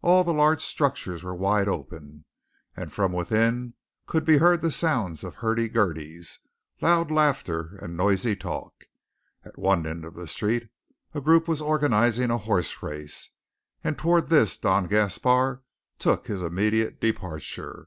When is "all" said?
0.00-0.24